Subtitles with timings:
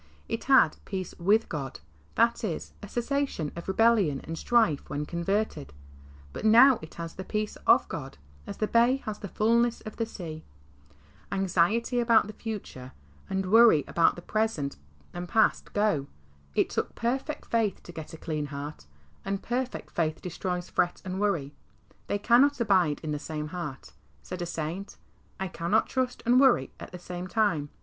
[0.01, 1.79] '^ It had "peace with God"—
[2.19, 5.73] that is, a cessation of re bellion and strife— when converted,
[6.33, 8.17] but now it has the "peace of God,"
[8.47, 10.43] as the bay has the fulness of the sea.
[11.31, 12.93] Anxiety about the future,
[13.29, 14.75] and worry about the present
[15.13, 16.07] and past go.
[16.55, 18.87] It took perfect faith to get a clean heart,
[19.23, 21.53] and perfect faith destroys fret and worry.
[22.07, 23.93] They cannot abide in the same heart.
[24.23, 24.97] Said a saint,"
[25.39, 27.69] I cannot trust and worry at the same time."